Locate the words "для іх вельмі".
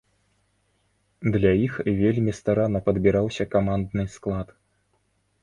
1.35-2.33